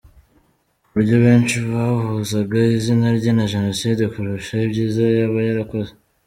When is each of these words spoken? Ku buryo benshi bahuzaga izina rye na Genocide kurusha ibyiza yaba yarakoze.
Ku 0.83 0.87
buryo 0.93 1.15
benshi 1.25 1.55
bahuzaga 1.71 2.59
izina 2.77 3.07
rye 3.17 3.31
na 3.37 3.45
Genocide 3.53 4.03
kurusha 4.13 4.53
ibyiza 4.67 5.01
yaba 5.17 5.39
yarakoze. 5.47 5.91